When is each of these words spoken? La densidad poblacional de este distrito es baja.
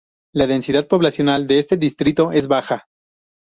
La 0.33 0.47
densidad 0.47 0.87
poblacional 0.87 1.45
de 1.45 1.59
este 1.59 1.77
distrito 1.77 2.31
es 2.31 2.47
baja. 2.47 2.87